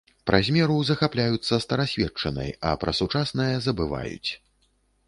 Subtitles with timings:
[0.27, 4.31] Праз меру захапляюцца старасветчынай, а пра сучаснае забываюць.